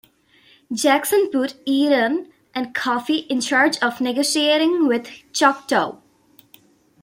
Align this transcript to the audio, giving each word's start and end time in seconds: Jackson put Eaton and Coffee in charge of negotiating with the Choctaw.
Jackson 0.73 1.29
put 1.31 1.57
Eaton 1.63 2.33
and 2.55 2.73
Coffee 2.73 3.17
in 3.29 3.39
charge 3.39 3.77
of 3.83 4.01
negotiating 4.01 4.87
with 4.87 5.03
the 5.03 5.11
Choctaw. 5.31 5.99